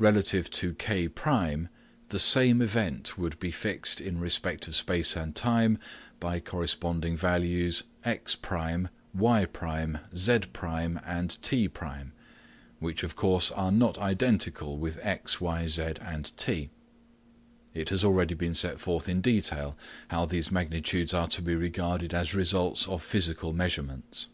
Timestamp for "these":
20.26-20.50